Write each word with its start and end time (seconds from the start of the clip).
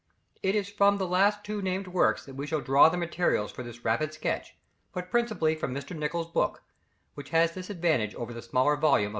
It 0.41 0.55
is 0.55 0.67
from 0.67 0.97
the 0.97 1.05
two 1.05 1.11
last 1.11 1.47
named 1.47 1.85
works 1.89 2.25
that 2.25 2.33
we 2.33 2.47
shall 2.47 2.59
draw 2.59 2.89
the 2.89 2.97
materials 2.97 3.51
for 3.51 3.61
this 3.61 3.85
rapid 3.85 4.15
sketch, 4.15 4.55
but 4.93 5.11
principally 5.11 5.53
from 5.53 5.75
Mr. 5.75 5.95
Nicholls' 5.95 6.31
book, 6.31 6.63
which 7.13 7.29
has 7.29 7.51
this 7.51 7.69
advantage 7.69 8.15
over 8.15 8.33
the 8.33 8.41
smaller 8.41 8.75
volume 8.75 9.09
of 9.09 9.09
M. 9.09 9.09